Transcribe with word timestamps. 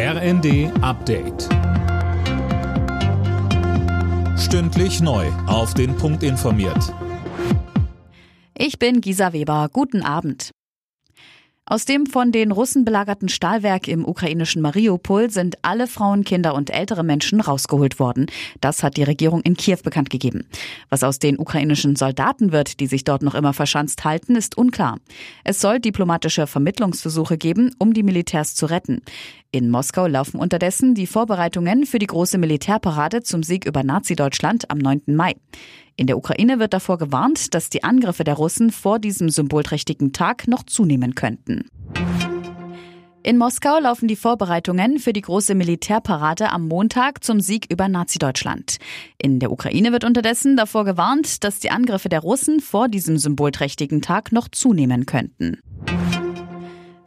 RND 0.00 0.70
Update. 0.80 1.48
Stündlich 4.38 5.00
neu. 5.00 5.26
Auf 5.48 5.74
den 5.74 5.96
Punkt 5.96 6.22
informiert. 6.22 6.94
Ich 8.56 8.78
bin 8.78 9.00
Gisa 9.00 9.32
Weber. 9.32 9.68
Guten 9.72 10.02
Abend. 10.02 10.52
Aus 11.70 11.84
dem 11.84 12.06
von 12.06 12.32
den 12.32 12.50
Russen 12.50 12.86
belagerten 12.86 13.28
Stahlwerk 13.28 13.88
im 13.88 14.06
ukrainischen 14.08 14.62
Mariupol 14.62 15.28
sind 15.28 15.58
alle 15.60 15.86
Frauen, 15.86 16.24
Kinder 16.24 16.54
und 16.54 16.70
ältere 16.70 17.04
Menschen 17.04 17.42
rausgeholt 17.42 17.98
worden. 17.98 18.24
Das 18.62 18.82
hat 18.82 18.96
die 18.96 19.02
Regierung 19.02 19.42
in 19.42 19.54
Kiew 19.54 19.76
bekannt 19.84 20.08
gegeben. 20.08 20.46
Was 20.88 21.02
aus 21.02 21.18
den 21.18 21.38
ukrainischen 21.38 21.94
Soldaten 21.94 22.52
wird, 22.52 22.80
die 22.80 22.86
sich 22.86 23.04
dort 23.04 23.20
noch 23.20 23.34
immer 23.34 23.52
verschanzt 23.52 24.02
halten, 24.04 24.34
ist 24.34 24.56
unklar. 24.56 24.96
Es 25.44 25.60
soll 25.60 25.78
diplomatische 25.78 26.46
Vermittlungsversuche 26.46 27.36
geben, 27.36 27.74
um 27.78 27.92
die 27.92 28.02
Militärs 28.02 28.54
zu 28.54 28.64
retten. 28.64 29.02
In 29.50 29.70
Moskau 29.70 30.06
laufen 30.06 30.38
unterdessen 30.38 30.94
die 30.94 31.06
Vorbereitungen 31.06 31.86
für 31.86 31.98
die 31.98 32.06
große 32.06 32.36
Militärparade 32.36 33.22
zum 33.22 33.42
Sieg 33.42 33.64
über 33.64 33.82
Nazi-Deutschland 33.82 34.70
am 34.70 34.76
9. 34.76 35.04
Mai. 35.06 35.36
In 35.96 36.06
der 36.06 36.18
Ukraine 36.18 36.58
wird 36.58 36.74
davor 36.74 36.98
gewarnt, 36.98 37.54
dass 37.54 37.70
die 37.70 37.82
Angriffe 37.82 38.24
der 38.24 38.34
Russen 38.34 38.70
vor 38.70 38.98
diesem 38.98 39.30
symbolträchtigen 39.30 40.12
Tag 40.12 40.48
noch 40.48 40.64
zunehmen 40.64 41.14
könnten. 41.14 41.64
In 43.22 43.38
Moskau 43.38 43.78
laufen 43.78 44.06
die 44.06 44.16
Vorbereitungen 44.16 44.98
für 44.98 45.14
die 45.14 45.22
große 45.22 45.54
Militärparade 45.54 46.50
am 46.50 46.68
Montag 46.68 47.24
zum 47.24 47.40
Sieg 47.40 47.66
über 47.70 47.88
Nazi-Deutschland. 47.88 48.76
In 49.16 49.38
der 49.40 49.50
Ukraine 49.50 49.92
wird 49.92 50.04
unterdessen 50.04 50.58
davor 50.58 50.84
gewarnt, 50.84 51.42
dass 51.42 51.58
die 51.58 51.70
Angriffe 51.70 52.10
der 52.10 52.20
Russen 52.20 52.60
vor 52.60 52.88
diesem 52.88 53.16
symbolträchtigen 53.16 54.02
Tag 54.02 54.30
noch 54.30 54.48
zunehmen 54.48 55.06
könnten. 55.06 55.62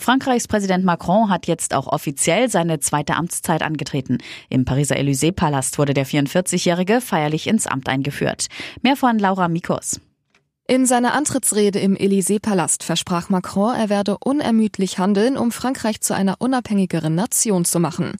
Frankreichs 0.00 0.48
Präsident 0.48 0.82
Macron 0.82 1.28
hat 1.28 1.46
jetzt 1.46 1.74
auch 1.74 1.86
offiziell 1.86 2.48
seine 2.48 2.80
zweite 2.80 3.16
Amtszeit 3.16 3.62
angetreten. 3.62 4.16
Im 4.48 4.64
Pariser 4.64 4.96
Élysée-Palast 4.96 5.76
wurde 5.76 5.92
der 5.92 6.06
44-Jährige 6.06 7.02
feierlich 7.02 7.46
ins 7.46 7.66
Amt 7.66 7.86
eingeführt. 7.90 8.46
Mehr 8.80 8.96
von 8.96 9.18
Laura 9.18 9.48
Mikos. 9.48 10.00
In 10.66 10.86
seiner 10.86 11.12
Antrittsrede 11.12 11.80
im 11.80 11.96
Élysée-Palast 11.96 12.82
versprach 12.82 13.28
Macron, 13.28 13.74
er 13.74 13.90
werde 13.90 14.16
unermüdlich 14.18 14.98
handeln, 14.98 15.36
um 15.36 15.52
Frankreich 15.52 16.00
zu 16.00 16.14
einer 16.14 16.36
unabhängigeren 16.38 17.14
Nation 17.14 17.66
zu 17.66 17.78
machen. 17.78 18.12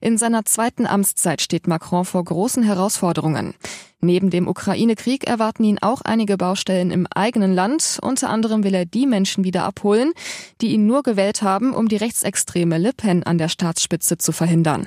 In 0.00 0.18
seiner 0.18 0.44
zweiten 0.44 0.86
Amtszeit 0.86 1.40
steht 1.40 1.68
Macron 1.68 2.04
vor 2.04 2.24
großen 2.24 2.64
Herausforderungen. 2.64 3.54
Neben 4.00 4.30
dem 4.30 4.46
Ukraine-Krieg 4.46 5.26
erwarten 5.26 5.64
ihn 5.64 5.78
auch 5.80 6.02
einige 6.02 6.36
Baustellen 6.36 6.92
im 6.92 7.08
eigenen 7.12 7.52
Land. 7.52 7.98
Unter 8.00 8.30
anderem 8.30 8.62
will 8.62 8.74
er 8.74 8.84
die 8.84 9.06
Menschen 9.06 9.42
wieder 9.42 9.64
abholen, 9.64 10.12
die 10.60 10.68
ihn 10.68 10.86
nur 10.86 11.02
gewählt 11.02 11.42
haben, 11.42 11.74
um 11.74 11.88
die 11.88 11.96
rechtsextreme 11.96 12.78
Le 12.78 12.92
Pen 12.92 13.24
an 13.24 13.38
der 13.38 13.48
Staatsspitze 13.48 14.16
zu 14.16 14.30
verhindern. 14.30 14.86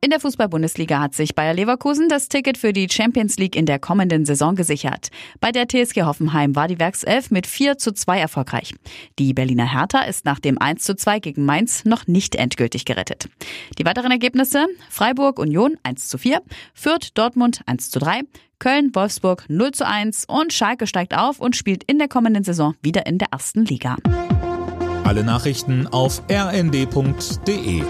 In 0.00 0.10
der 0.10 0.20
Fußball-Bundesliga 0.20 1.00
hat 1.00 1.12
sich 1.12 1.34
Bayer 1.34 1.54
Leverkusen 1.54 2.08
das 2.08 2.28
Ticket 2.28 2.56
für 2.56 2.72
die 2.72 2.86
Champions 2.88 3.36
League 3.36 3.56
in 3.56 3.66
der 3.66 3.80
kommenden 3.80 4.24
Saison 4.24 4.54
gesichert. 4.54 5.08
Bei 5.40 5.50
der 5.50 5.66
TSG 5.66 6.04
Hoffenheim 6.04 6.54
war 6.54 6.68
die 6.68 6.78
Werkself 6.78 7.32
mit 7.32 7.48
4 7.48 7.78
zu 7.78 7.90
2 7.92 8.20
erfolgreich. 8.20 8.76
Die 9.18 9.34
Berliner 9.34 9.72
Hertha 9.72 10.02
ist 10.02 10.24
nach 10.24 10.38
dem 10.38 10.56
1 10.56 10.84
zu 10.84 10.94
2 10.94 11.18
gegen 11.18 11.44
Mainz 11.44 11.84
noch 11.84 12.06
nicht 12.06 12.36
endgültig 12.36 12.84
gerettet. 12.84 13.28
Die 13.76 13.84
weiteren 13.84 14.12
Ergebnisse 14.12 14.66
Freiburg 14.88 15.40
Union 15.40 15.76
1 15.82 16.06
zu 16.06 16.16
4, 16.16 16.42
Fürth 16.74 17.10
Dortmund 17.14 17.62
1 17.66 17.90
zu 17.90 17.98
3, 17.98 18.20
Köln 18.60 18.94
Wolfsburg 18.94 19.46
0 19.48 19.72
zu 19.72 19.84
1 19.84 20.26
und 20.28 20.52
Schalke 20.52 20.86
steigt 20.86 21.16
auf 21.16 21.40
und 21.40 21.56
spielt 21.56 21.82
in 21.90 21.98
der 21.98 22.06
kommenden 22.06 22.44
Saison 22.44 22.76
wieder 22.82 23.04
in 23.06 23.18
der 23.18 23.28
ersten 23.32 23.64
Liga. 23.64 23.96
Alle 25.02 25.24
Nachrichten 25.24 25.88
auf 25.88 26.22
rnd.de 26.30 27.82